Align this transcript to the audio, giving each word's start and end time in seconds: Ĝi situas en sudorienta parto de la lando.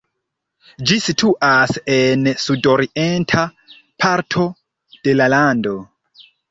Ĝi 0.91 0.95
situas 1.07 1.75
en 1.97 2.31
sudorienta 2.45 3.47
parto 4.05 4.51
de 5.07 5.19
la 5.21 5.31
lando. 5.37 5.81